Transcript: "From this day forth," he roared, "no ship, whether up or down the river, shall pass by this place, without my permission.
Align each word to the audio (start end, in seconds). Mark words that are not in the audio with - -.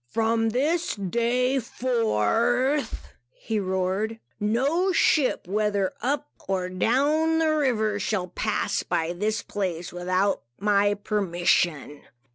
"From 0.09 0.49
this 0.49 0.95
day 0.95 1.59
forth," 1.59 3.09
he 3.39 3.59
roared, 3.59 4.19
"no 4.39 4.91
ship, 4.91 5.47
whether 5.47 5.93
up 6.01 6.27
or 6.47 6.69
down 6.69 7.37
the 7.37 7.55
river, 7.55 7.99
shall 7.99 8.27
pass 8.27 8.81
by 8.81 9.13
this 9.13 9.43
place, 9.43 9.93
without 9.93 10.41
my 10.57 10.95
permission. 10.95 12.01